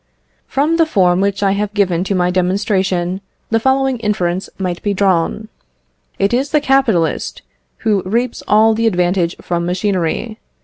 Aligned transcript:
From 0.47 0.77
the 0.77 0.87
form 0.87 1.21
which 1.21 1.43
I 1.43 1.51
have 1.51 1.75
given 1.75 2.03
to 2.05 2.15
my 2.15 2.31
demonstration, 2.31 3.21
the 3.51 3.59
following 3.59 3.99
inference 3.99 4.49
might 4.57 4.81
be 4.81 4.95
drawn: 4.95 5.47
"It 6.17 6.33
is 6.33 6.49
the 6.49 6.59
capitalist 6.59 7.43
who 7.85 8.01
reaps 8.01 8.41
all 8.47 8.73
the 8.73 8.87
advantage 8.87 9.35
from 9.41 9.63
machinery. 9.67 10.39